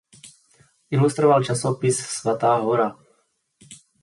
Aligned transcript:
Ilustroval 0.97 1.43
časopis 1.49 2.01
"Svatá 2.15 2.55
Hora". 2.65 2.89